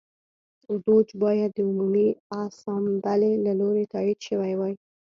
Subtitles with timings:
[0.85, 2.07] دوج باید د عمومي
[2.43, 4.73] اسامبلې له لوري تایید شوی وای